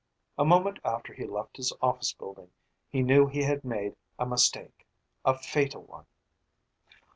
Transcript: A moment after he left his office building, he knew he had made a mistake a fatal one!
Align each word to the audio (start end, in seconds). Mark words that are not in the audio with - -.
A 0.35 0.43
moment 0.43 0.79
after 0.83 1.13
he 1.13 1.27
left 1.27 1.57
his 1.57 1.71
office 1.79 2.11
building, 2.11 2.49
he 2.89 3.03
knew 3.03 3.27
he 3.27 3.43
had 3.43 3.63
made 3.63 3.95
a 4.17 4.25
mistake 4.25 4.87
a 5.23 5.37
fatal 5.37 5.83
one! 5.83 6.07